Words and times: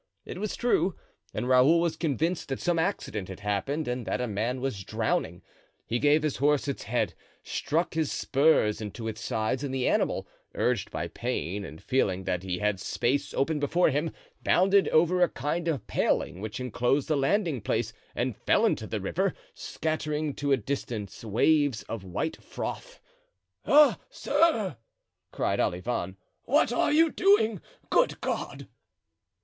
It 0.25 0.39
was 0.39 0.55
true, 0.55 0.95
and 1.31 1.47
Raoul 1.47 1.79
was 1.79 1.95
convinced 1.95 2.47
that 2.49 2.59
some 2.59 2.79
accident 2.79 3.27
had 3.27 3.41
happened 3.41 3.87
and 3.87 4.03
that 4.07 4.19
a 4.19 4.25
man 4.25 4.59
was 4.59 4.83
drowning; 4.83 5.43
he 5.85 5.99
gave 5.99 6.23
his 6.23 6.37
horse 6.37 6.67
its 6.67 6.85
head, 6.85 7.13
struck 7.43 7.93
his 7.93 8.11
spurs 8.11 8.81
into 8.81 9.07
its 9.07 9.21
sides, 9.21 9.63
and 9.63 9.71
the 9.71 9.87
animal, 9.87 10.27
urged 10.55 10.89
by 10.89 11.07
pain 11.07 11.63
and 11.63 11.83
feeling 11.83 12.23
that 12.23 12.41
he 12.41 12.57
had 12.57 12.79
space 12.79 13.31
open 13.35 13.59
before 13.59 13.91
him, 13.91 14.09
bounded 14.43 14.87
over 14.87 15.21
a 15.21 15.29
kind 15.29 15.67
of 15.67 15.85
paling 15.85 16.41
which 16.41 16.59
inclosed 16.59 17.07
the 17.07 17.15
landing 17.15 17.61
place, 17.61 17.93
and 18.15 18.35
fell 18.35 18.65
into 18.65 18.87
the 18.87 18.99
river, 18.99 19.35
scattering 19.53 20.33
to 20.33 20.51
a 20.51 20.57
distance 20.57 21.23
waves 21.23 21.83
of 21.83 22.03
white 22.03 22.41
froth. 22.41 22.99
"Ah, 23.67 23.99
sir!" 24.09 24.77
cried 25.31 25.59
Olivain, 25.59 26.15
"what 26.45 26.73
are 26.73 26.91
you 26.91 27.11
doing? 27.11 27.61
Good 27.91 28.19
God!" 28.19 28.67